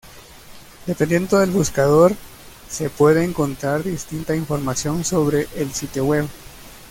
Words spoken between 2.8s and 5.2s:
puede encontrar distinta información